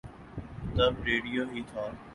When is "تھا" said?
1.69-1.83